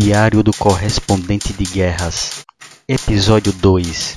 Diário 0.00 0.44
do 0.44 0.52
Correspondente 0.52 1.52
de 1.52 1.64
Guerras, 1.64 2.46
Episódio 2.86 3.52
2 3.52 4.16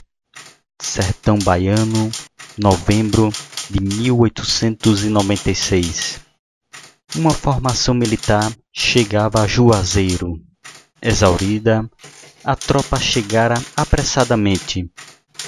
Sertão 0.79 1.39
Baiano, 1.39 2.11
novembro 2.55 3.31
de 3.67 3.81
1896 3.81 6.19
Uma 7.15 7.31
formação 7.31 7.95
militar 7.95 8.55
chegava 8.71 9.41
a 9.41 9.47
Juazeiro. 9.47 10.39
Exaurida, 11.01 11.89
a 12.43 12.55
tropa 12.55 12.99
chegara 12.99 13.59
apressadamente, 13.75 14.87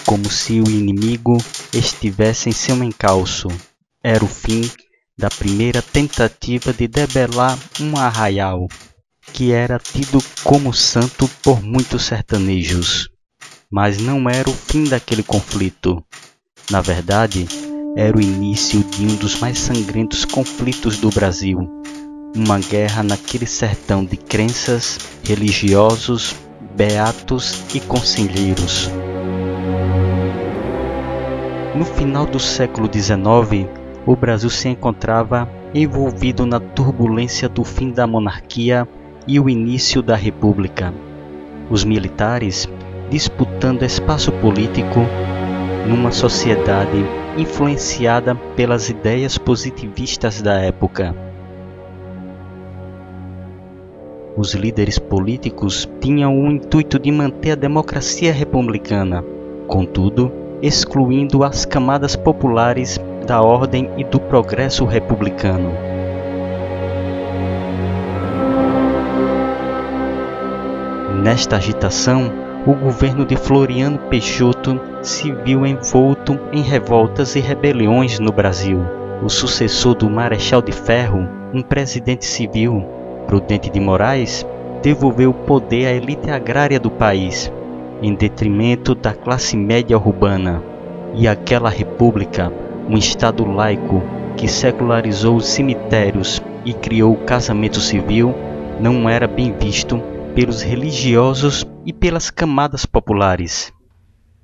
como 0.04 0.31
se 0.31 0.59
o 0.59 0.68
inimigo 0.68 1.38
estivesse 1.72 2.50
em 2.50 2.54
seu 2.54 2.84
encalço. 2.84 3.50
Era 4.04 4.26
o 4.26 4.27
fim 4.27 4.68
da 5.16 5.30
primeira 5.30 5.84
tentativa 5.84 6.73
de 6.73 6.88
debelar 6.88 7.55
um 7.80 7.95
arraial 7.95 8.68
que 9.32 9.52
era 9.52 9.80
tido 9.80 10.20
como 10.44 10.73
santo 10.73 11.30
por 11.41 11.63
muitos 11.63 12.04
sertanejos. 12.04 13.09
Mas 13.72 13.98
não 13.98 14.30
era 14.30 14.49
o 14.49 14.54
fim 14.54 14.84
daquele 14.84 15.23
conflito. 15.23 16.04
Na 16.70 16.82
verdade, 16.82 17.48
era 17.96 18.18
o 18.18 18.22
início 18.22 18.84
de 18.84 19.04
um 19.05 19.16
dos 19.16 19.40
mais 19.40 19.59
sangrentos 19.59 20.26
conflitos 20.26 20.98
do 20.98 21.09
Brasil. 21.09 21.59
Uma 22.36 22.59
guerra 22.59 23.04
naquele 23.04 23.46
sertão 23.46 24.04
de 24.04 24.18
crenças, 24.18 24.98
religiosos, 25.24 26.35
beatos 26.76 27.63
e 27.74 27.80
conselheiros. 27.80 28.90
No 31.76 31.85
final 31.85 32.26
do 32.26 32.40
século 32.40 32.90
XIX, 32.91 33.68
o 34.05 34.16
Brasil 34.16 34.49
se 34.49 34.70
encontrava 34.70 35.49
envolvido 35.74 36.46
na 36.46 36.60
turbulência 36.60 37.49
do 37.49 37.63
fim 37.63 37.91
da 37.91 38.05
monarquia 38.05 38.88
e 39.27 39.40
o 39.40 39.50
início 39.50 40.02
da 40.02 40.16
República. 40.16 40.93
Os 41.70 41.84
militares 41.84 42.68
disputando 43.10 43.84
espaço 43.84 44.32
político 44.32 44.99
numa 45.88 46.12
sociedade 46.12 47.05
influenciada 47.38 48.35
pelas 48.55 48.90
ideias 48.90 49.38
positivistas 49.38 50.41
da 50.41 50.60
época. 50.60 51.16
Os 54.35 54.54
líderes 54.54 54.98
políticos 54.98 55.88
tinham 55.99 56.35
o 56.40 56.51
intuito 56.51 56.98
de 56.98 57.12
manter 57.12 57.51
a 57.51 57.55
democracia 57.55 58.34
republicana, 58.34 59.24
contudo, 59.68 60.32
excluindo 60.62 61.44
as 61.44 61.66
camadas 61.66 62.16
populares 62.16 62.99
da 63.27 63.41
ordem 63.41 63.90
e 63.98 64.03
do 64.03 64.19
progresso 64.19 64.85
republicano. 64.85 65.93
Nesta 71.24 71.56
agitação, 71.56 72.29
o 72.68 72.74
governo 72.74 73.25
de 73.25 73.38
Floriano 73.38 73.97
Peixoto 73.97 74.78
se 75.02 75.31
viu 75.31 75.66
envolto 75.66 76.38
em 76.52 76.62
revoltas 76.62 77.38
e 77.38 77.40
rebeliões 77.40 78.19
no 78.19 78.29
Brasil. 78.29 78.81
O 79.24 79.29
sucessor 79.29 79.96
do 79.96 80.09
Marechal 80.09 80.62
de 80.62 80.74
Ferro, 80.74 81.25
um 81.53 81.62
presidente 81.62 82.25
civil, 82.25 82.85
Prudente 83.25 83.69
de 83.69 83.79
Moraes, 83.79 84.46
devolveu 84.81 85.29
o 85.29 85.34
poder 85.34 85.85
à 85.85 85.94
elite 85.94 86.29
agrária 86.29 86.78
do 86.78 86.91
país, 86.91 87.50
em 88.01 88.13
detrimento 88.13 88.94
da 88.94 89.13
classe 89.13 89.56
média 89.56 89.97
urbana. 89.97 90.62
E 91.16 91.25
aquela 91.25 91.69
república, 91.69 92.51
um 92.90 92.97
Estado 92.97 93.50
laico 93.50 94.03
que 94.35 94.50
secularizou 94.50 95.38
os 95.38 95.47
cemitérios 95.47 96.44
e 96.66 96.74
criou 96.74 97.13
o 97.13 97.24
casamento 97.24 97.79
civil, 97.79 98.35
não 98.78 99.07
era 99.07 99.25
bem 99.25 99.56
visto 99.57 100.03
pelos 100.35 100.62
religiosos 100.62 101.66
e 101.85 101.94
pelas 101.94 102.29
camadas 102.29 102.85
populares. 102.85 103.72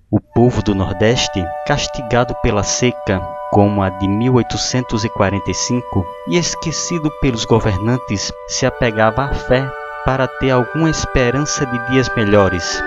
O 0.09 0.19
povo 0.19 0.63
do 0.63 0.73
Nordeste, 0.73 1.45
castigado 1.65 2.35
pela 2.41 2.63
seca, 2.63 3.19
como 3.51 3.81
a 3.81 3.89
de 3.89 4.07
1845, 4.07 6.05
e 6.27 6.37
esquecido 6.37 7.11
pelos 7.21 7.45
governantes, 7.45 8.31
se 8.47 8.65
apegava 8.65 9.23
à 9.25 9.33
fé 9.33 9.69
para 10.05 10.27
ter 10.27 10.51
alguma 10.51 10.89
esperança 10.89 11.65
de 11.65 11.91
dias 11.91 12.09
melhores. 12.15 12.81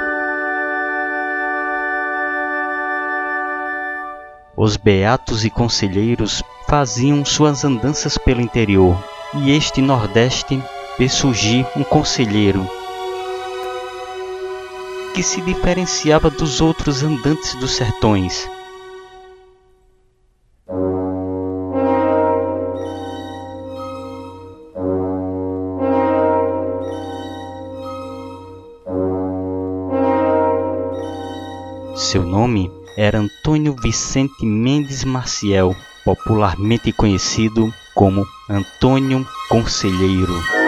Os 4.56 4.76
beatos 4.76 5.44
e 5.44 5.50
conselheiros 5.50 6.42
faziam 6.68 7.24
suas 7.24 7.64
andanças 7.64 8.16
pelo 8.18 8.40
interior, 8.40 8.96
e 9.34 9.50
este 9.50 9.80
Nordeste 9.80 10.62
vê 10.98 11.08
surgir 11.08 11.66
um 11.76 11.82
conselheiro 11.82 12.64
que 15.14 15.22
se 15.22 15.40
diferenciava 15.42 16.30
dos 16.30 16.60
outros 16.60 17.02
andantes 17.02 17.54
dos 17.56 17.72
sertões. 17.72 18.48
Seu 31.94 32.22
nome 32.24 32.70
era 32.96 33.18
Antônio 33.18 33.74
Vicente 33.82 34.44
Mendes 34.44 35.04
Maciel, 35.04 35.74
popularmente 36.04 36.92
conhecido 36.92 37.72
como 37.94 38.26
Antônio 38.48 39.26
Conselheiro. 39.48 40.61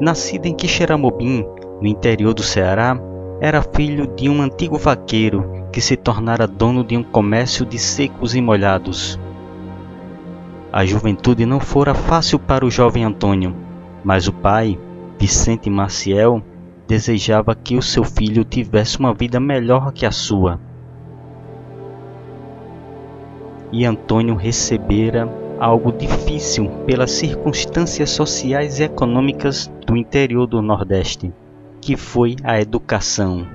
Nascido 0.00 0.46
em 0.46 0.54
Quixeramobim, 0.54 1.44
no 1.78 1.86
interior 1.86 2.32
do 2.32 2.42
Ceará, 2.42 2.98
era 3.38 3.60
filho 3.60 4.06
de 4.06 4.30
um 4.30 4.40
antigo 4.40 4.78
vaqueiro 4.78 5.66
que 5.70 5.78
se 5.78 5.94
tornara 5.94 6.46
dono 6.46 6.82
de 6.82 6.96
um 6.96 7.02
comércio 7.02 7.66
de 7.66 7.78
secos 7.78 8.34
e 8.34 8.40
molhados. 8.40 9.20
A 10.72 10.86
juventude 10.86 11.44
não 11.44 11.60
fora 11.60 11.94
fácil 11.94 12.38
para 12.38 12.64
o 12.64 12.70
jovem 12.70 13.04
Antônio, 13.04 13.54
mas 14.02 14.26
o 14.26 14.32
pai, 14.32 14.78
Vicente 15.18 15.68
Maciel, 15.68 16.42
desejava 16.88 17.54
que 17.54 17.76
o 17.76 17.82
seu 17.82 18.02
filho 18.02 18.42
tivesse 18.42 18.98
uma 18.98 19.12
vida 19.12 19.38
melhor 19.38 19.92
que 19.92 20.06
a 20.06 20.10
sua. 20.10 20.58
E 23.70 23.84
Antônio 23.84 24.34
recebera 24.34 25.28
algo 25.60 25.92
difícil 25.92 26.70
pelas 26.86 27.10
circunstâncias 27.10 28.08
sociais 28.10 28.80
e 28.80 28.84
econômicas 28.84 29.70
do 29.86 29.94
interior 29.94 30.46
do 30.46 30.62
Nordeste, 30.62 31.30
que 31.82 31.98
foi 31.98 32.34
a 32.42 32.58
educação. 32.58 33.46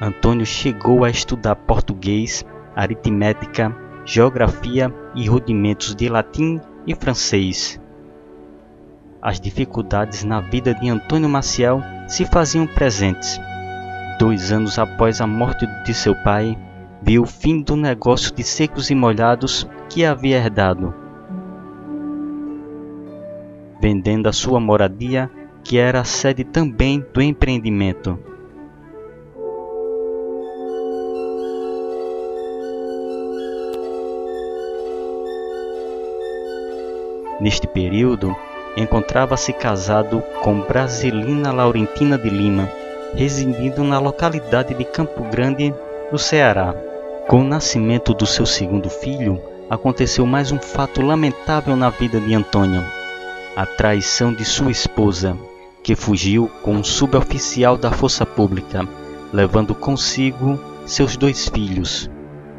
Antônio 0.00 0.46
chegou 0.46 1.04
a 1.04 1.10
estudar 1.10 1.56
português, 1.56 2.46
aritmética, 2.76 3.74
geografia 4.04 4.94
e 5.16 5.28
rudimentos 5.28 5.96
de 5.96 6.08
latim 6.08 6.60
e 6.86 6.94
francês. 6.94 7.80
As 9.20 9.40
dificuldades 9.40 10.22
na 10.22 10.40
vida 10.40 10.72
de 10.72 10.88
Antônio 10.88 11.28
Maciel 11.28 11.82
se 12.06 12.24
faziam 12.24 12.68
presentes. 12.68 13.40
Dois 14.20 14.52
anos 14.52 14.78
após 14.78 15.20
a 15.20 15.26
morte 15.26 15.66
de 15.84 15.92
seu 15.92 16.14
pai, 16.22 16.56
viu 17.02 17.22
o 17.22 17.26
fim 17.26 17.62
do 17.62 17.76
negócio 17.76 18.34
de 18.34 18.42
secos 18.42 18.90
e 18.90 18.94
molhados 18.94 19.66
que 19.88 20.04
havia 20.04 20.36
herdado, 20.36 20.94
vendendo 23.80 24.28
a 24.28 24.32
sua 24.32 24.60
moradia, 24.60 25.30
que 25.62 25.78
era 25.78 26.00
a 26.00 26.04
sede 26.04 26.44
também 26.44 27.04
do 27.12 27.22
empreendimento. 27.22 28.18
Neste 37.40 37.68
período, 37.68 38.34
encontrava-se 38.76 39.52
casado 39.52 40.22
com 40.42 40.60
Brasilina 40.60 41.52
Laurentina 41.52 42.18
de 42.18 42.28
Lima, 42.28 42.68
residindo 43.14 43.84
na 43.84 44.00
localidade 44.00 44.74
de 44.74 44.84
Campo 44.84 45.22
Grande, 45.30 45.72
no 46.10 46.18
Ceará. 46.18 46.87
Com 47.28 47.42
o 47.42 47.44
nascimento 47.44 48.14
do 48.14 48.24
seu 48.24 48.46
segundo 48.46 48.88
filho, 48.88 49.38
aconteceu 49.68 50.24
mais 50.24 50.50
um 50.50 50.58
fato 50.58 51.02
lamentável 51.02 51.76
na 51.76 51.90
vida 51.90 52.18
de 52.18 52.32
Antônio: 52.32 52.82
a 53.54 53.66
traição 53.66 54.32
de 54.32 54.46
sua 54.46 54.70
esposa, 54.70 55.36
que 55.82 55.94
fugiu 55.94 56.50
com 56.62 56.76
um 56.76 56.82
suboficial 56.82 57.76
da 57.76 57.92
força 57.92 58.24
pública, 58.24 58.88
levando 59.30 59.74
consigo 59.74 60.58
seus 60.86 61.18
dois 61.18 61.46
filhos. 61.50 62.10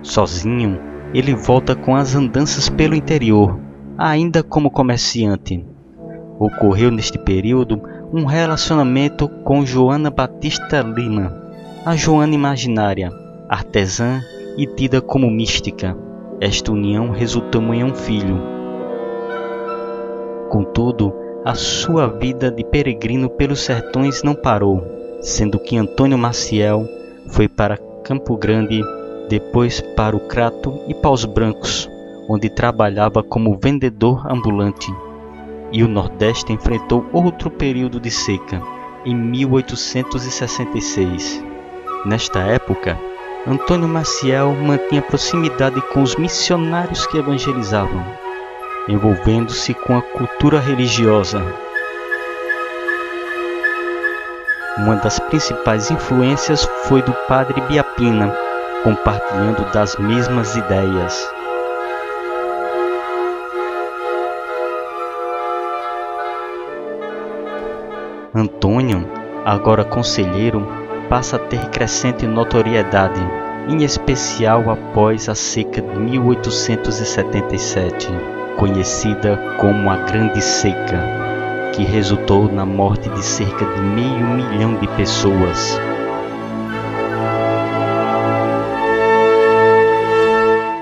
Sozinho, 0.03 0.79
ele 1.15 1.33
volta 1.33 1.75
com 1.75 1.95
as 1.95 2.13
andanças 2.13 2.69
pelo 2.69 2.93
interior, 2.93 3.59
ainda 3.97 4.43
como 4.43 4.69
comerciante. 4.69 5.65
Ocorreu 6.37 6.91
neste 6.91 7.17
período 7.17 7.81
um 8.13 8.23
relacionamento 8.23 9.27
com 9.43 9.65
Joana 9.65 10.11
Batista 10.11 10.81
Lima, 10.83 11.35
a 11.83 11.95
Joana 11.95 12.35
imaginária, 12.35 13.11
artesã 13.49 14.21
e 14.59 14.67
tida 14.67 15.01
como 15.01 15.31
mística. 15.31 15.97
Esta 16.41 16.73
união 16.73 17.11
resultou 17.11 17.73
em 17.73 17.81
um 17.81 17.95
filho. 17.95 18.37
Contudo, 20.49 21.13
a 21.45 21.55
sua 21.55 22.07
vida 22.07 22.51
de 22.51 22.65
peregrino 22.65 23.29
pelos 23.29 23.61
sertões 23.61 24.21
não 24.21 24.35
parou, 24.35 24.83
sendo 25.21 25.57
que 25.57 25.77
Antônio 25.77 26.17
Maciel 26.17 26.85
foi 27.29 27.47
para 27.47 27.77
Campo 28.03 28.35
Grande, 28.35 28.81
depois 29.29 29.79
para 29.95 30.17
o 30.17 30.27
Crato 30.27 30.77
e 30.89 30.93
Paus 30.93 31.23
Brancos, 31.23 31.89
onde 32.27 32.49
trabalhava 32.49 33.23
como 33.23 33.57
vendedor 33.57 34.29
ambulante. 34.29 34.93
E 35.71 35.83
o 35.83 35.87
Nordeste 35.87 36.51
enfrentou 36.51 37.05
outro 37.13 37.49
período 37.49 37.97
de 37.97 38.11
seca, 38.11 38.61
em 39.05 39.15
1866. 39.15 41.45
Nesta 42.05 42.39
época, 42.39 42.99
Antônio 43.47 43.87
Maciel 43.87 44.53
mantinha 44.53 45.01
proximidade 45.01 45.81
com 45.93 46.01
os 46.01 46.15
missionários 46.17 47.07
que 47.07 47.17
evangelizavam, 47.17 48.05
envolvendo-se 48.87 49.73
com 49.73 49.97
a 49.97 50.01
cultura 50.01 50.59
religiosa. 50.59 51.41
Uma 54.77 54.97
das 54.97 55.19
principais 55.19 55.89
influências 55.89 56.65
foi 56.83 57.01
do 57.01 57.13
padre 57.27 57.61
Biapina, 57.61 58.35
compartilhando 58.83 59.71
das 59.71 59.95
mesmas 59.95 60.55
ideias. 60.57 61.29
Antônio, 68.35 69.09
agora 69.45 69.85
conselheiro, 69.85 70.78
passa 71.09 71.35
a 71.37 71.39
ter 71.39 71.69
crescente 71.69 72.27
notoriedade, 72.27 73.19
em 73.67 73.83
especial 73.83 74.69
após 74.69 75.27
a 75.27 75.33
seca 75.33 75.81
de 75.81 75.97
1877, 75.97 78.07
conhecida 78.55 79.35
como 79.57 79.89
a 79.89 79.95
Grande 79.97 80.39
Seca, 80.41 81.03
que 81.73 81.83
resultou 81.83 82.49
na 82.51 82.65
morte 82.65 83.09
de 83.09 83.25
cerca 83.25 83.65
de 83.65 83.81
meio 83.81 84.27
milhão 84.27 84.75
de 84.75 84.87
pessoas. 84.89 85.81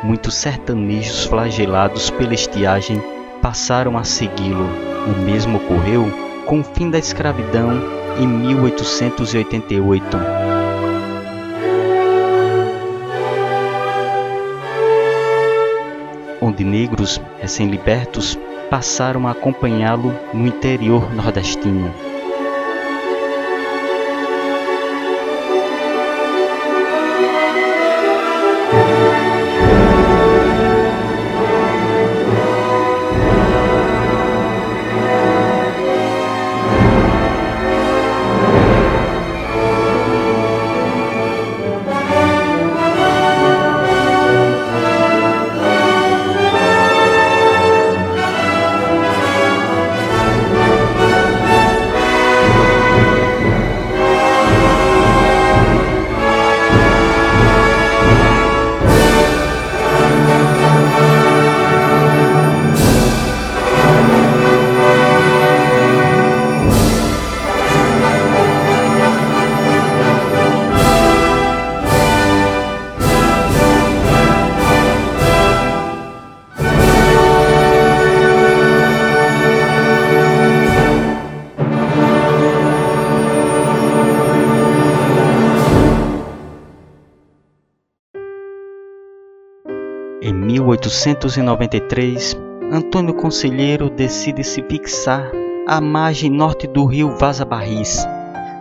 Muitos 0.03 0.35
sertanejos 0.35 1.23
flagelados 1.25 2.09
pela 2.09 2.33
estiagem 2.33 3.01
passaram 3.41 3.97
a 3.97 4.03
segui-lo. 4.03 4.67
O 5.05 5.11
mesmo 5.21 5.57
ocorreu 5.57 6.11
com 6.45 6.59
o 6.61 6.63
fim 6.63 6.89
da 6.89 6.97
escravidão 6.97 7.96
em 8.19 8.27
1888. 8.27 10.17
Onde 16.41 16.63
negros 16.63 17.21
recém-libertos 17.39 18.37
passaram 18.69 19.27
a 19.27 19.31
acompanhá-lo 19.31 20.13
no 20.33 20.47
interior 20.47 21.13
nordestino. 21.13 21.93
Em 90.27 90.33
1893, 90.33 92.37
Antônio 92.69 93.13
Conselheiro 93.13 93.89
decide 93.89 94.43
se 94.43 94.61
fixar 94.61 95.31
à 95.65 95.79
margem 95.79 96.29
norte 96.29 96.67
do 96.67 96.83
rio 96.83 97.15
Vaza 97.15 97.45
Barris, 97.45 98.05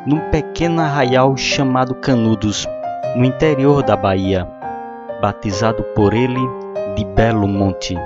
num 0.06 0.20
pequeno 0.30 0.80
arraial 0.80 1.36
chamado 1.36 1.92
Canudos, 1.96 2.68
no 3.16 3.24
interior 3.24 3.82
da 3.82 3.96
Bahia, 3.96 4.46
batizado 5.20 5.82
por 5.96 6.14
ele 6.14 6.38
de 6.94 7.04
Belo 7.04 7.48
Monte. 7.48 7.96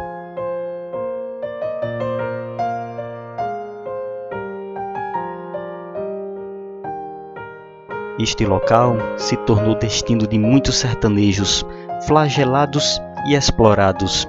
Este 8.19 8.47
local 8.47 8.97
se 9.19 9.37
tornou 9.37 9.75
destino 9.75 10.27
de 10.27 10.39
muitos 10.39 10.77
sertanejos, 10.77 11.63
flagelados 12.07 13.03
e 13.27 13.35
explorados. 13.35 14.29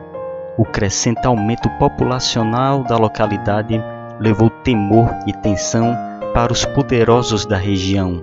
O 0.57 0.65
crescente 0.65 1.25
aumento 1.25 1.69
populacional 1.79 2.83
da 2.83 2.97
localidade 2.97 3.81
levou 4.19 4.49
temor 4.49 5.09
e 5.25 5.33
tensão 5.33 5.95
para 6.33 6.51
os 6.53 6.65
poderosos 6.65 7.45
da 7.45 7.57
região. 7.57 8.21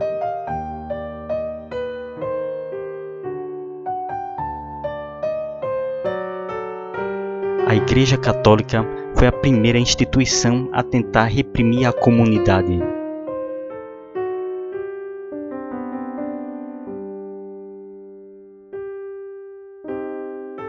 A 7.66 7.75
Igreja 7.75 8.16
Católica 8.16 8.84
foi 9.14 9.26
a 9.26 9.32
primeira 9.32 9.78
instituição 9.78 10.70
a 10.72 10.82
tentar 10.82 11.25
reprimir 11.25 11.87
a 11.87 11.92
comunidade. 11.92 12.98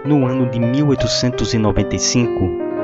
No 0.09 0.25
ano 0.25 0.49
de 0.49 0.59
1895, 0.59 2.29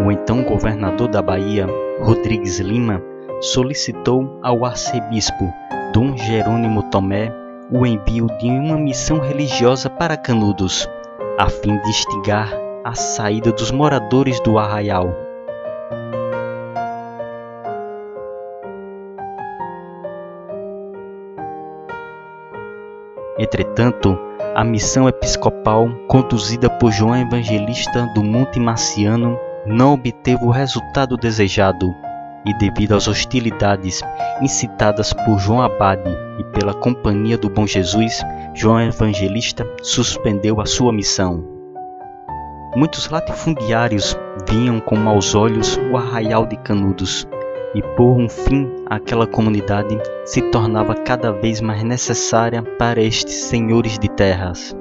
o 0.06 0.12
então 0.12 0.44
governador 0.44 1.08
da 1.08 1.24
Bahia, 1.24 1.66
Rodrigues 2.00 2.60
Lima, 2.60 3.02
solicitou 3.42 4.40
ao 4.44 4.64
arcebispo 4.64 5.52
Dom 5.92 6.16
Jerônimo 6.16 6.84
Tomé 6.92 7.34
o 7.72 7.84
envio 7.84 8.28
de 8.38 8.48
uma 8.48 8.78
missão 8.78 9.18
religiosa 9.18 9.90
para 9.90 10.16
Canudos, 10.16 10.88
a 11.40 11.50
fim 11.50 11.76
de 11.76 11.90
instigar 11.90 12.54
a 12.84 12.94
saída 12.94 13.52
dos 13.52 13.72
moradores 13.72 14.40
do 14.42 14.60
arraial. 14.60 15.12
Entretanto, 23.40 24.16
a 24.56 24.64
missão 24.64 25.10
episcopal, 25.10 25.90
conduzida 26.08 26.70
por 26.70 26.90
João 26.90 27.14
Evangelista 27.14 28.10
do 28.16 28.24
Monte 28.24 28.58
Marciano, 28.58 29.38
não 29.66 29.94
obteve 29.94 30.46
o 30.46 30.50
resultado 30.50 31.18
desejado 31.18 31.94
e, 32.46 32.58
devido 32.58 32.96
às 32.96 33.06
hostilidades 33.06 34.02
incitadas 34.42 35.12
por 35.12 35.38
João 35.40 35.62
Abade 35.62 36.10
e 36.40 36.44
pela 36.58 36.74
Companhia 36.74 37.38
do 37.38 37.50
Bom 37.50 37.68
Jesus, 37.68 38.22
João 38.54 38.80
Evangelista 38.80 39.68
suspendeu 39.84 40.62
a 40.62 40.66
sua 40.66 40.94
missão. 40.94 41.44
Muitos 42.78 43.10
latifundiários 43.10 44.18
viam 44.50 44.80
com 44.80 44.96
maus 44.96 45.36
olhos 45.36 45.78
o 45.92 45.98
arraial 45.98 46.46
de 46.46 46.56
Canudos, 46.56 47.28
e 47.76 47.82
por 47.82 48.18
um 48.18 48.30
fim 48.30 48.72
aquela 48.86 49.28
comunidade 49.28 49.98
se 50.24 50.42
tornava 50.50 50.96
cada 50.96 51.32
vez 51.32 51.60
mais 51.60 51.84
necessária 51.84 52.64
para 52.64 53.02
estes 53.02 53.36
senhores 53.36 54.00
de 54.00 54.10
terras. 54.10 54.76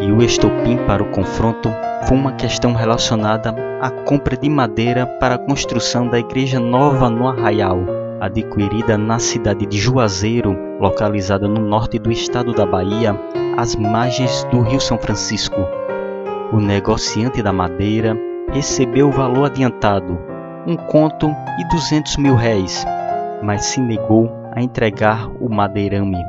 E 0.00 0.12
o 0.12 0.22
estopim 0.22 0.76
para 0.86 1.02
o 1.02 1.10
confronto 1.10 1.70
foi 2.06 2.16
uma 2.16 2.32
questão 2.32 2.72
relacionada 2.72 3.54
à 3.80 3.90
compra 3.90 4.36
de 4.36 4.48
madeira 4.48 5.06
para 5.18 5.34
a 5.34 5.38
construção 5.38 6.06
da 6.06 6.20
igreja 6.20 6.60
nova 6.60 7.10
no 7.10 7.26
Arraial, 7.26 7.80
adquirida 8.20 8.96
na 8.96 9.18
cidade 9.18 9.66
de 9.66 9.78
Juazeiro, 9.78 10.56
localizada 10.78 11.48
no 11.48 11.60
norte 11.60 11.98
do 11.98 12.12
estado 12.12 12.52
da 12.52 12.66
Bahia, 12.66 13.18
às 13.56 13.76
margens 13.76 14.44
do 14.50 14.60
Rio 14.60 14.80
São 14.80 14.98
Francisco. 14.98 15.56
O 16.52 16.60
negociante 16.60 17.42
da 17.42 17.52
madeira 17.52 18.16
recebeu 18.52 19.08
o 19.08 19.12
valor 19.12 19.46
adiantado, 19.46 20.18
um 20.66 20.76
conto 20.76 21.28
e 21.58 21.68
duzentos 21.68 22.16
mil 22.16 22.34
réis, 22.34 22.84
mas 23.42 23.64
se 23.66 23.80
negou 23.80 24.30
a 24.52 24.60
entregar 24.60 25.28
o 25.40 25.48
madeirame, 25.48 26.22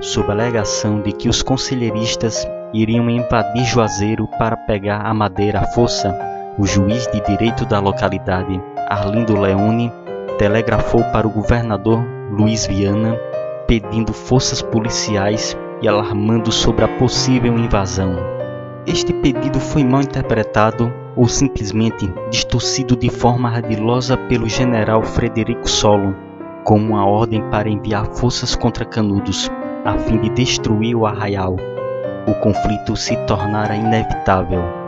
sob 0.00 0.28
a 0.28 0.32
alegação 0.32 1.00
de 1.00 1.12
que 1.12 1.28
os 1.28 1.42
conselheiristas 1.42 2.48
iriam 2.72 3.08
invadir 3.10 3.64
Juazeiro 3.64 4.26
para 4.38 4.56
pegar 4.56 5.02
a 5.02 5.12
madeira 5.12 5.60
à 5.60 5.64
força. 5.64 6.16
O 6.58 6.66
juiz 6.66 7.06
de 7.08 7.20
direito 7.20 7.64
da 7.64 7.78
localidade, 7.78 8.60
Arlindo 8.88 9.38
Leone, 9.38 9.92
telegrafou 10.38 11.02
para 11.04 11.26
o 11.26 11.30
governador 11.30 12.02
Luiz 12.30 12.66
Viana 12.66 13.16
pedindo 13.66 14.12
forças 14.12 14.60
policiais 14.60 15.56
e 15.82 15.88
alarmando 15.88 16.52
sobre 16.52 16.84
a 16.84 16.88
possível 16.98 17.58
invasão. 17.58 18.16
Este 18.86 19.12
pedido 19.12 19.60
foi 19.60 19.84
mal 19.84 20.00
interpretado 20.00 20.92
ou 21.16 21.28
simplesmente 21.28 22.12
distorcido 22.30 22.96
de 22.96 23.10
forma 23.10 23.50
ardilosa 23.50 24.16
pelo 24.16 24.48
general 24.48 25.02
Frederico 25.02 25.68
Solon 25.68 26.14
como 26.64 26.90
uma 26.90 27.04
ordem 27.04 27.42
para 27.50 27.68
enviar 27.68 28.06
forças 28.06 28.54
contra 28.54 28.84
Canudos 28.84 29.50
a 29.84 29.98
fim 29.98 30.18
de 30.18 30.30
destruir 30.30 30.94
o 30.94 31.06
arraial. 31.06 31.56
O 32.26 32.34
conflito 32.34 32.96
se 32.96 33.16
tornara 33.26 33.74
inevitável. 33.74 34.81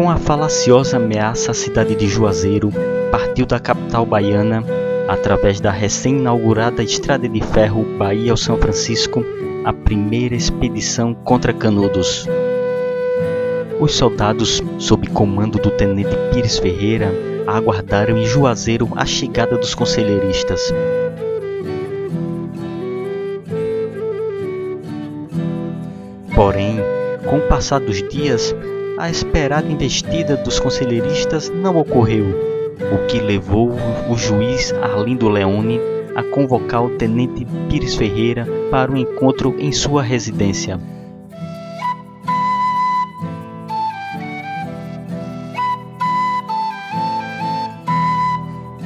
Com 0.00 0.08
a 0.08 0.16
falaciosa 0.16 0.96
ameaça 0.96 1.50
à 1.50 1.54
cidade 1.54 1.94
de 1.94 2.08
Juazeiro, 2.08 2.70
partiu 3.10 3.44
da 3.44 3.60
capital 3.60 4.06
baiana, 4.06 4.64
através 5.06 5.60
da 5.60 5.70
recém-inaugurada 5.70 6.82
estrada 6.82 7.28
de 7.28 7.42
ferro 7.42 7.84
Bahia 7.98 8.30
ao 8.30 8.36
São 8.38 8.56
Francisco, 8.56 9.22
a 9.62 9.74
primeira 9.74 10.34
expedição 10.34 11.12
contra 11.12 11.52
Canudos. 11.52 12.26
Os 13.78 13.92
soldados, 13.92 14.62
sob 14.78 15.06
comando 15.08 15.58
do 15.58 15.70
tenente 15.70 16.16
Pires 16.32 16.58
Ferreira, 16.58 17.12
aguardaram 17.46 18.16
em 18.16 18.24
Juazeiro 18.24 18.88
a 18.96 19.04
chegada 19.04 19.58
dos 19.58 19.74
conselheiristas. 19.74 20.72
Porém, 26.34 26.78
com 27.26 27.36
o 27.36 27.42
passar 27.42 27.80
dos 27.80 28.02
dias, 28.08 28.54
a 29.00 29.08
esperada 29.08 29.66
investida 29.66 30.36
dos 30.36 30.60
conselheiristas 30.60 31.48
não 31.48 31.78
ocorreu, 31.78 32.26
o 32.92 33.06
que 33.06 33.18
levou 33.18 33.72
o 34.10 34.14
juiz 34.14 34.74
Arlindo 34.74 35.26
Leone 35.26 35.80
a 36.14 36.22
convocar 36.22 36.84
o 36.84 36.90
tenente 36.98 37.46
Pires 37.70 37.94
Ferreira 37.94 38.46
para 38.70 38.92
um 38.92 38.98
encontro 38.98 39.56
em 39.58 39.72
sua 39.72 40.02
residência. 40.02 40.78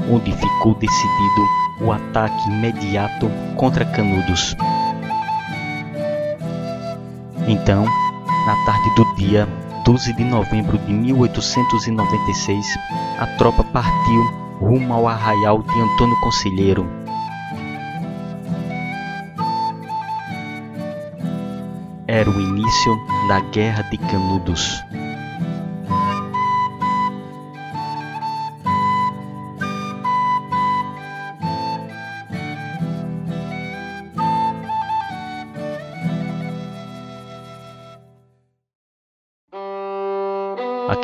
Onde 0.09 0.30
ficou 0.30 0.75
decidido 0.75 1.42
o 1.80 1.90
ataque 1.90 2.50
imediato 2.50 3.28
contra 3.56 3.85
Canudos. 3.85 4.54
Então, 7.49 7.85
na 8.47 8.64
tarde 8.64 8.94
do 8.94 9.14
dia 9.16 9.49
12 9.85 10.14
de 10.14 10.25
novembro 10.25 10.79
de 10.79 10.93
1896, 10.95 12.67
a 13.19 13.26
tropa 13.37 13.62
partiu 13.62 14.23
rumo 14.59 14.95
ao 14.95 15.07
arraial 15.07 15.62
de 15.62 15.79
Antônio 15.79 16.19
Conselheiro. 16.23 16.87
Era 22.07 22.31
o 22.31 22.41
início 22.41 22.97
da 23.29 23.41
Guerra 23.41 23.83
de 23.83 23.99
Canudos. 23.99 24.83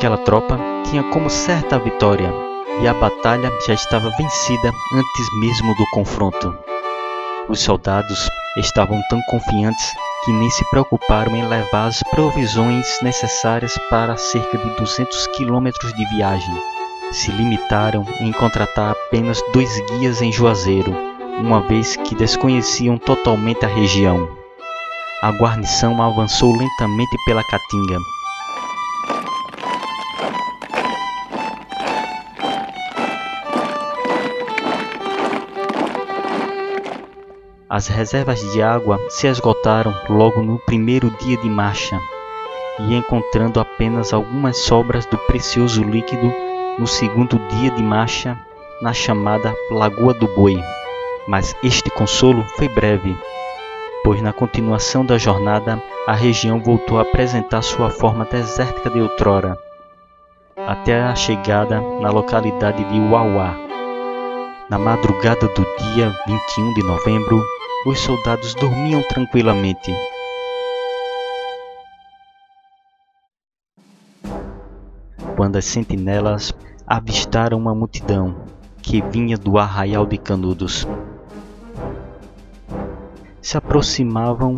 Aquela 0.01 0.17
tropa 0.17 0.57
tinha 0.89 1.03
como 1.03 1.29
certa 1.29 1.75
a 1.75 1.77
vitória, 1.77 2.33
e 2.81 2.87
a 2.87 2.93
batalha 2.95 3.51
já 3.67 3.75
estava 3.75 4.09
vencida 4.09 4.73
antes 4.95 5.39
mesmo 5.39 5.75
do 5.75 5.85
confronto. 5.93 6.57
Os 7.47 7.59
soldados 7.59 8.27
estavam 8.57 8.99
tão 9.11 9.21
confiantes 9.29 9.85
que 10.25 10.33
nem 10.33 10.49
se 10.49 10.67
preocuparam 10.71 11.35
em 11.35 11.47
levar 11.47 11.85
as 11.85 12.01
provisões 12.09 12.87
necessárias 13.03 13.77
para 13.91 14.17
cerca 14.17 14.57
de 14.57 14.75
200 14.75 15.27
quilômetros 15.37 15.93
de 15.93 16.03
viagem. 16.15 16.55
Se 17.11 17.29
limitaram 17.29 18.03
em 18.21 18.31
contratar 18.31 18.93
apenas 18.93 19.39
dois 19.53 19.69
guias 19.81 20.19
em 20.19 20.31
Juazeiro, 20.31 20.95
uma 21.37 21.61
vez 21.61 21.95
que 21.95 22.15
desconheciam 22.15 22.97
totalmente 22.97 23.63
a 23.65 23.69
região. 23.69 24.27
A 25.21 25.29
guarnição 25.29 26.01
avançou 26.01 26.51
lentamente 26.57 27.15
pela 27.27 27.43
Caatinga, 27.43 27.99
As 37.73 37.87
reservas 37.87 38.41
de 38.51 38.61
água 38.61 38.99
se 39.07 39.27
esgotaram 39.27 39.95
logo 40.09 40.41
no 40.41 40.59
primeiro 40.59 41.09
dia 41.21 41.37
de 41.37 41.49
marcha, 41.49 41.97
e 42.77 42.93
encontrando 42.93 43.61
apenas 43.61 44.11
algumas 44.11 44.57
sobras 44.57 45.05
do 45.05 45.17
precioso 45.19 45.81
líquido 45.81 46.33
no 46.77 46.85
segundo 46.85 47.39
dia 47.47 47.71
de 47.71 47.81
marcha, 47.81 48.37
na 48.81 48.91
chamada 48.91 49.55
Lagoa 49.69 50.13
do 50.13 50.27
Boi. 50.35 50.61
Mas 51.25 51.55
este 51.63 51.89
consolo 51.89 52.43
foi 52.57 52.67
breve, 52.67 53.17
pois 54.03 54.21
na 54.21 54.33
continuação 54.33 55.05
da 55.05 55.17
jornada 55.17 55.81
a 56.05 56.13
região 56.13 56.59
voltou 56.59 56.99
a 56.99 57.03
apresentar 57.03 57.61
sua 57.61 57.89
forma 57.89 58.25
desértica 58.25 58.89
de 58.89 58.99
outrora, 58.99 59.57
até 60.67 61.01
a 61.01 61.15
chegada 61.15 61.79
na 62.01 62.09
localidade 62.09 62.83
de 62.83 62.99
Uauá. 62.99 63.55
Na 64.69 64.77
madrugada 64.77 65.47
do 65.47 65.65
dia 65.93 66.13
21 66.27 66.73
de 66.73 66.83
novembro, 66.83 67.41
os 67.85 67.99
soldados 67.99 68.53
dormiam 68.53 69.01
tranquilamente. 69.01 69.91
Quando 75.35 75.55
as 75.55 75.65
sentinelas 75.65 76.53
avistaram 76.85 77.57
uma 77.57 77.73
multidão 77.73 78.43
que 78.81 79.01
vinha 79.01 79.35
do 79.35 79.57
arraial 79.57 80.05
de 80.05 80.17
Canudos. 80.17 80.87
Se 83.41 83.57
aproximavam 83.57 84.55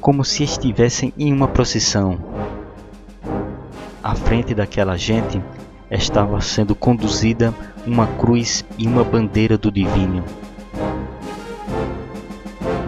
como 0.00 0.24
se 0.24 0.42
estivessem 0.42 1.12
em 1.16 1.32
uma 1.32 1.46
procissão. 1.46 2.18
À 4.02 4.16
frente 4.16 4.52
daquela 4.52 4.96
gente 4.96 5.40
estava 5.88 6.40
sendo 6.40 6.74
conduzida 6.74 7.54
uma 7.86 8.06
cruz 8.06 8.64
e 8.76 8.88
uma 8.88 9.04
bandeira 9.04 9.56
do 9.56 9.70
divino. 9.70 10.24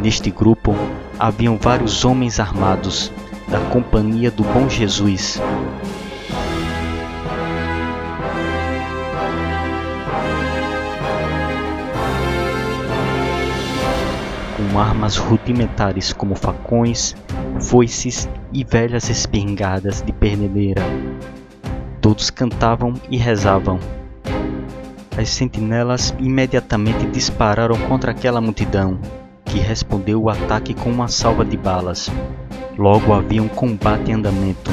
Neste 0.06 0.30
grupo 0.30 0.72
haviam 1.18 1.58
vários 1.60 2.04
homens 2.04 2.38
armados 2.38 3.10
da 3.48 3.58
Companhia 3.72 4.30
do 4.30 4.44
Bom 4.44 4.68
Jesus. 4.68 5.42
Com 14.56 14.78
armas 14.78 15.16
rudimentares 15.16 16.12
como 16.12 16.36
facões, 16.36 17.16
foices 17.60 18.28
e 18.52 18.62
velhas 18.62 19.10
espingardas 19.10 20.02
de 20.02 20.12
pernedeira. 20.12 20.82
Todos 22.00 22.30
cantavam 22.30 22.94
e 23.10 23.16
rezavam. 23.16 23.80
As 25.18 25.30
sentinelas 25.30 26.14
imediatamente 26.20 27.04
dispararam 27.06 27.76
contra 27.88 28.12
aquela 28.12 28.40
multidão, 28.40 29.00
que 29.56 29.62
respondeu 29.62 30.22
o 30.22 30.28
ataque 30.28 30.74
com 30.74 30.90
uma 30.90 31.08
salva 31.08 31.42
de 31.42 31.56
balas. 31.56 32.10
Logo 32.76 33.14
havia 33.14 33.42
um 33.42 33.48
combate 33.48 34.10
em 34.10 34.14
andamento. 34.14 34.70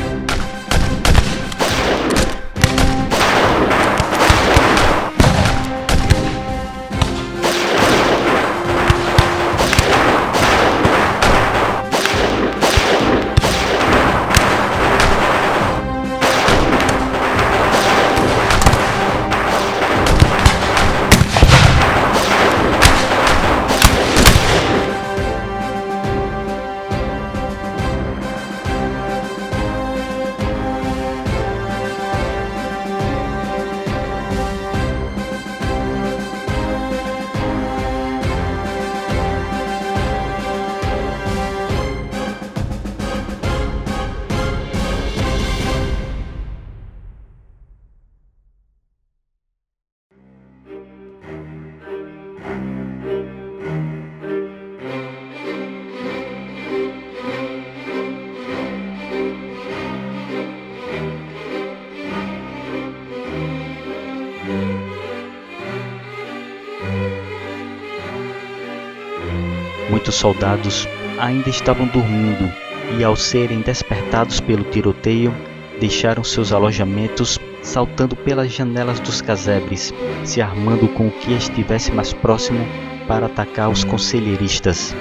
Muitos 70.13 70.21
soldados 70.21 70.87
ainda 71.17 71.49
estavam 71.49 71.87
dormindo 71.87 72.53
e, 72.99 73.03
ao 73.03 73.15
serem 73.15 73.61
despertados 73.61 74.39
pelo 74.39 74.63
tiroteio, 74.63 75.33
deixaram 75.79 76.23
seus 76.23 76.51
alojamentos 76.51 77.39
saltando 77.63 78.15
pelas 78.15 78.51
janelas 78.51 78.99
dos 78.99 79.21
casebres, 79.21 79.91
se 80.23 80.39
armando 80.39 80.87
com 80.89 81.07
o 81.07 81.11
que 81.11 81.33
estivesse 81.33 81.91
mais 81.91 82.13
próximo 82.13 82.59
para 83.07 83.25
atacar 83.25 83.71
os 83.71 83.83
conselheiristas. 83.83 84.95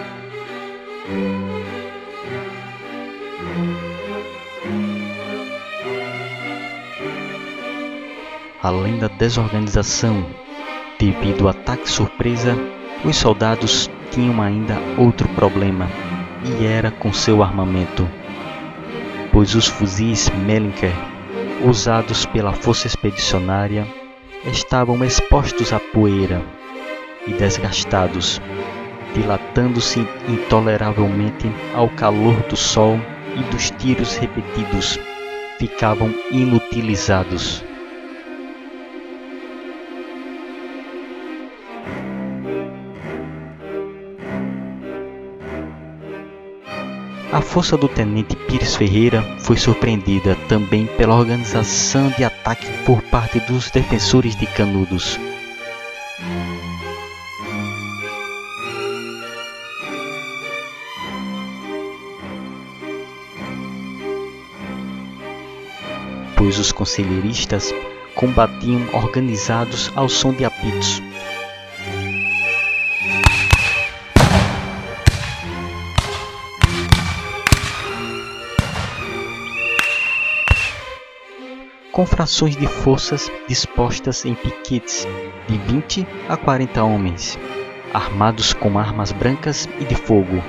Além 8.63 8.99
da 8.99 9.09
desorganização 9.09 10.25
devido 10.99 11.43
ao 11.43 11.49
ataque 11.51 11.87
surpresa, 11.91 12.57
os 13.05 13.17
soldados 13.17 13.91
tinham 14.13 14.41
ainda 14.41 14.79
outro 14.97 15.29
problema, 15.31 15.89
e 16.45 16.65
era 16.65 16.91
com 16.91 17.13
seu 17.13 17.43
armamento. 17.43 18.09
Pois 19.33 19.55
os 19.55 19.67
fuzis 19.67 20.31
Mellinker, 20.47 20.93
usados 21.65 22.27
pela 22.27 22.53
força 22.53 22.87
expedicionária, 22.87 23.87
estavam 24.45 25.03
expostos 25.05 25.73
à 25.73 25.81
poeira 25.81 26.43
e 27.27 27.33
desgastados, 27.33 28.41
dilatando-se 29.15 30.07
intoleravelmente 30.29 31.51
ao 31.75 31.89
calor 31.89 32.35
do 32.49 32.57
sol 32.57 33.01
e 33.37 33.43
dos 33.51 33.71
tiros 33.71 34.17
repetidos, 34.17 34.99
ficavam 35.59 36.13
inutilizados. 36.31 37.65
A 47.33 47.41
força 47.41 47.79
do 47.79 47.89
tenente 47.89 48.37
Pires 48.37 48.77
Ferreira 48.77 49.23
foi 49.39 49.57
surpreendida 49.57 50.37
também 50.51 50.85
pela 50.85 51.15
organização 51.15 52.11
de 52.11 52.23
ataque 52.23 52.71
por 52.85 53.01
parte 53.05 53.41
dos 53.41 53.71
defensores 53.71 54.37
de 54.37 54.47
Canudos. 54.47 55.19
Pois 66.37 66.59
os 66.59 66.71
conselheiristas 66.71 67.73
combatiam 68.15 68.83
organizados 68.93 69.91
ao 69.97 70.07
som 70.07 70.35
de 70.35 70.45
apitos, 70.45 71.01
com 81.93 82.07
frações 82.07 82.57
de 82.57 82.67
forças 82.67 83.31
dispostas 83.47 84.25
em 84.25 84.35
piquetes 84.35 85.07
de 85.47 85.59
20 85.59 86.07
a 86.27 86.37
40 86.39 86.83
homens, 86.83 87.39
armados 87.93 88.55
com 88.55 88.79
armas 88.79 89.13
brancas 89.13 89.69
e 89.79 89.85
de 89.85 89.95
fogo. 89.95 90.43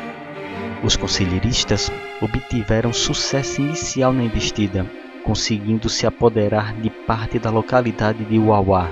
Os 0.81 0.95
conselheiristas 0.95 1.91
obtiveram 2.21 2.93
sucesso 2.93 3.61
inicial 3.61 4.13
na 4.13 4.23
investida, 4.23 4.89
conseguindo 5.23 5.89
se 5.89 6.07
apoderar 6.07 6.73
de 6.73 6.89
parte 6.89 7.37
da 7.37 7.49
localidade 7.49 8.23
de 8.23 8.39
Uauá. 8.39 8.89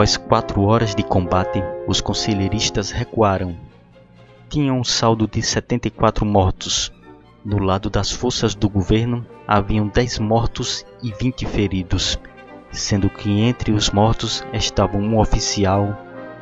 Após 0.00 0.16
quatro 0.16 0.62
horas 0.62 0.94
de 0.94 1.02
combate, 1.02 1.62
os 1.86 2.00
conselheiristas 2.00 2.90
recuaram. 2.90 3.54
Tinham 4.48 4.80
um 4.80 4.82
saldo 4.82 5.28
de 5.28 5.42
74 5.42 6.24
mortos. 6.24 6.90
Do 7.44 7.58
lado 7.58 7.90
das 7.90 8.10
forças 8.10 8.54
do 8.54 8.66
governo, 8.66 9.26
haviam 9.46 9.88
10 9.88 10.20
mortos 10.20 10.86
e 11.02 11.12
20 11.12 11.44
feridos, 11.44 12.18
sendo 12.72 13.10
que 13.10 13.42
entre 13.42 13.72
os 13.72 13.90
mortos 13.90 14.42
estavam 14.54 15.02
um 15.02 15.18
oficial, 15.18 15.94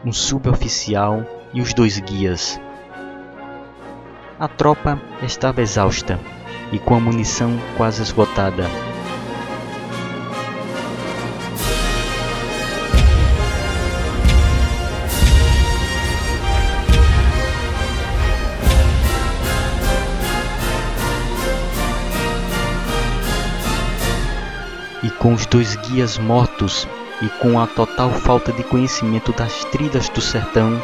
um 0.04 0.12
suboficial 0.12 1.24
e 1.52 1.60
os 1.60 1.74
dois 1.74 1.98
guias. 1.98 2.60
A 4.38 4.46
tropa 4.46 5.02
estava 5.20 5.62
exausta 5.62 6.16
e 6.70 6.78
com 6.78 6.94
a 6.94 7.00
munição 7.00 7.58
quase 7.76 8.02
esgotada. 8.02 8.87
Com 25.18 25.32
os 25.32 25.46
dois 25.46 25.74
guias 25.76 26.16
mortos 26.18 26.86
e 27.20 27.28
com 27.40 27.60
a 27.60 27.66
total 27.66 28.10
falta 28.10 28.52
de 28.52 28.62
conhecimento 28.62 29.32
das 29.32 29.64
trilhas 29.66 30.08
do 30.08 30.20
sertão, 30.20 30.80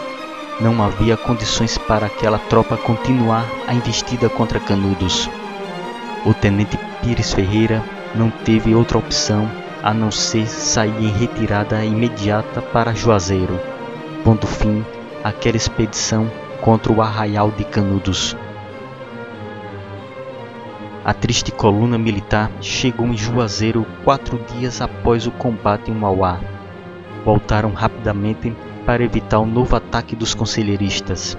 não 0.61 0.83
havia 0.83 1.17
condições 1.17 1.79
para 1.79 2.07
aquela 2.07 2.39
tropa 2.39 2.77
continuar 2.77 3.47
a 3.67 3.75
investida 3.75 4.29
contra 4.29 4.61
Canudos. 4.61 5.29
O 6.25 6.35
tenente 6.35 6.79
Pires 7.03 7.33
Ferreira 7.33 7.83
não 8.15 8.31
teve 8.31 8.75
outra 8.75 8.99
opção 8.99 9.51
a 9.83 9.93
não 9.93 10.11
ser 10.11 10.47
sair 10.47 11.05
em 11.05 11.11
retirada 11.11 11.85
imediata 11.85 12.63
para 12.63 12.95
Juazeiro, 12.95 13.61
pondo 14.25 14.47
fim 14.47 14.85
àquela 15.23 15.57
expedição 15.57 16.31
contra 16.61 16.93
o 16.93 17.03
arraial 17.03 17.51
de 17.51 17.65
Canudos. 17.65 18.37
A 21.05 21.13
triste 21.13 21.53
coluna 21.53 21.99
militar 21.99 22.51
chegou 22.63 23.07
em 23.07 23.15
Juazeiro 23.15 23.87
quatro 24.05 24.41
dias 24.55 24.81
após 24.81 25.27
o 25.27 25.31
combate 25.31 25.91
em 25.91 25.95
Mauá. 25.95 26.41
Voltaram 27.23 27.75
rapidamente 27.75 28.57
para 28.87 29.05
evitar 29.05 29.39
o 29.39 29.45
novo 29.45 29.77
ataque 29.77 30.17
dos 30.17 30.33
conselheiristas. 30.35 31.37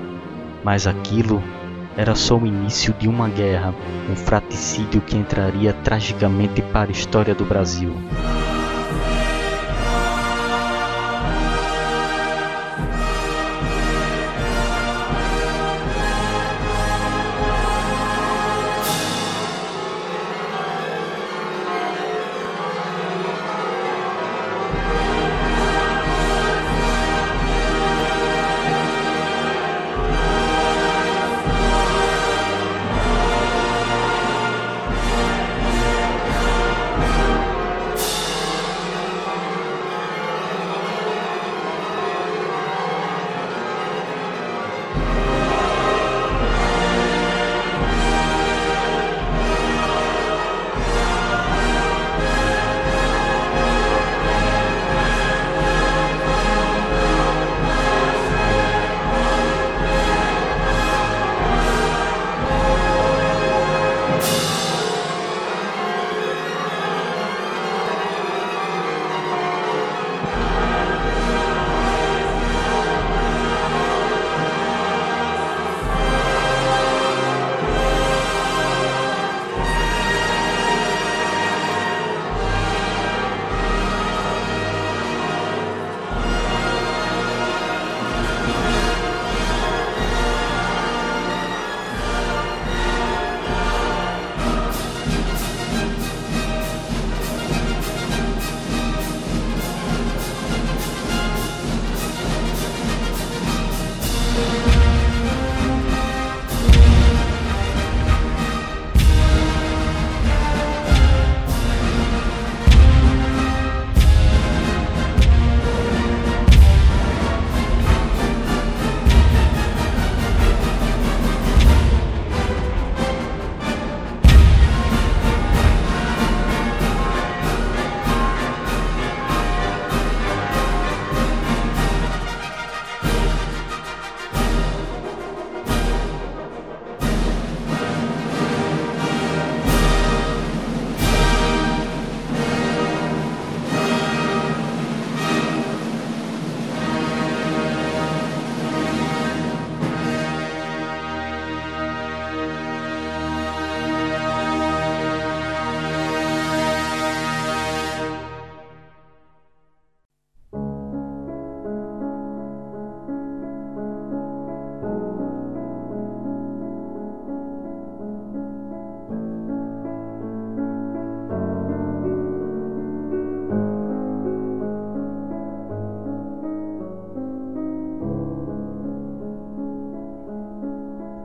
Mas 0.63 0.86
aquilo 0.86 1.41
era 1.97 2.13
só 2.13 2.38
o 2.38 2.45
início 2.45 2.93
de 2.93 3.08
uma 3.08 3.28
guerra, 3.28 3.73
um 4.08 4.15
fraticídio 4.15 5.01
que 5.01 5.17
entraria 5.17 5.73
tragicamente 5.73 6.62
para 6.62 6.89
a 6.89 6.91
história 6.91 7.34
do 7.34 7.43
Brasil. 7.43 7.91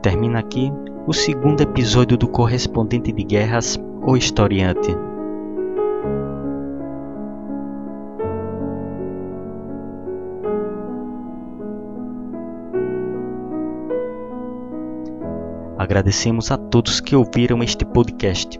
Termina 0.01 0.39
aqui 0.39 0.73
o 1.05 1.13
segundo 1.13 1.61
episódio 1.61 2.17
do 2.17 2.27
Correspondente 2.27 3.11
de 3.11 3.23
Guerras, 3.23 3.79
o 4.01 4.17
Historiante. 4.17 4.97
Agradecemos 15.77 16.49
a 16.49 16.57
todos 16.57 16.99
que 16.99 17.15
ouviram 17.15 17.61
este 17.61 17.85
podcast. 17.85 18.59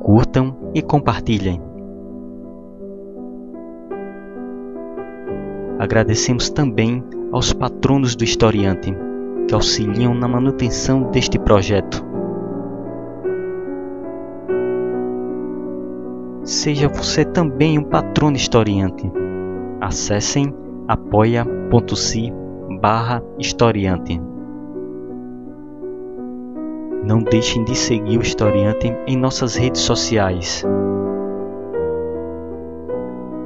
Curtam 0.00 0.56
e 0.74 0.82
compartilhem. 0.82 1.62
Agradecemos 5.78 6.50
também 6.50 7.04
aos 7.30 7.52
patronos 7.52 8.16
do 8.16 8.24
Historiante 8.24 8.92
que 9.46 9.54
auxiliam 9.54 10.14
na 10.14 10.28
manutenção 10.28 11.10
deste 11.10 11.38
projeto. 11.38 12.04
Seja 16.44 16.88
você 16.88 17.24
também 17.24 17.78
um 17.78 17.84
patrono 17.84 18.36
historiante. 18.36 19.10
Acessem 19.80 20.52
apoia.se 20.88 22.32
barra 22.80 23.22
historiante. 23.38 24.20
Não 27.04 27.18
deixem 27.18 27.64
de 27.64 27.74
seguir 27.76 28.18
o 28.18 28.22
Historiante 28.22 28.94
em 29.06 29.16
nossas 29.16 29.56
redes 29.56 29.80
sociais. 29.80 30.64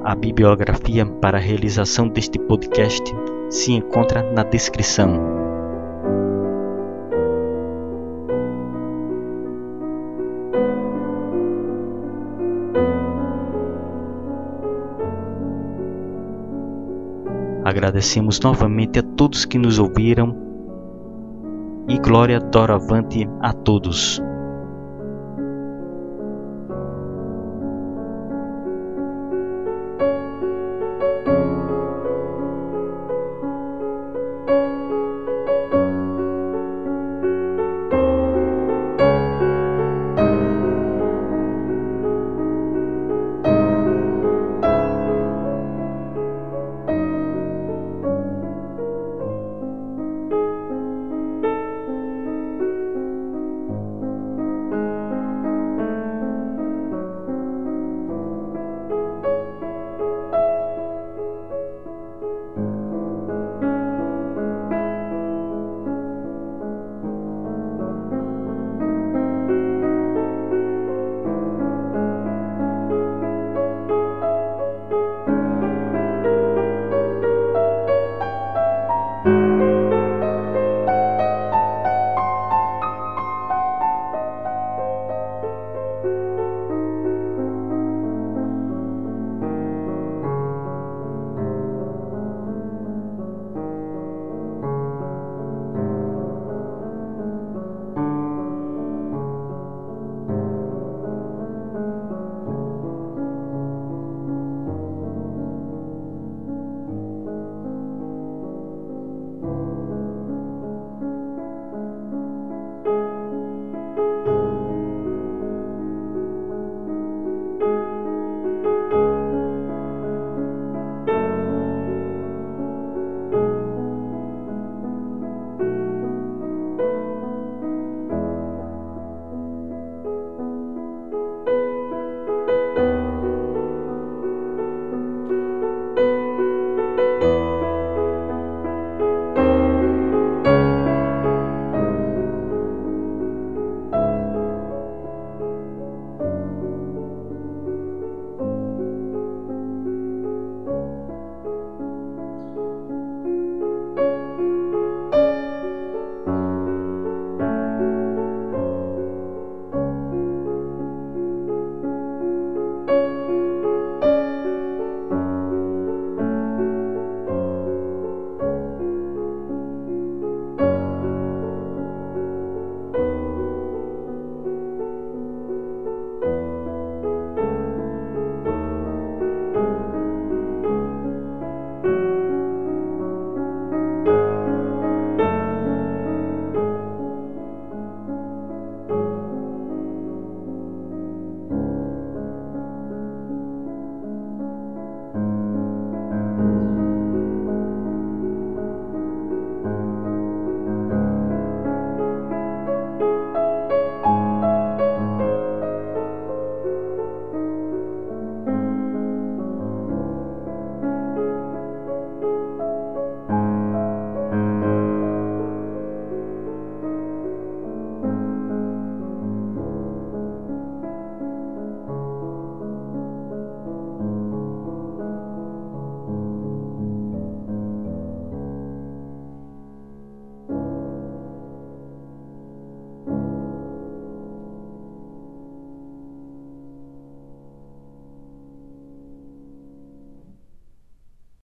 A 0.05 0.15
bibliografia 0.15 1.05
para 1.07 1.39
a 1.39 1.41
realização 1.41 2.09
deste 2.09 2.39
podcast 2.39 3.15
se 3.51 3.73
encontra 3.73 4.23
na 4.33 4.43
descrição. 4.43 5.36
Agradecemos 17.67 18.39
novamente 18.39 19.01
a 19.01 19.03
todos 19.03 19.45
que 19.45 19.59
nos 19.59 19.81
ouviram 19.81 20.37
e 21.89 21.99
glória 21.99 22.39
doravante 22.39 23.29
a 23.41 23.53
todos. 23.53 24.23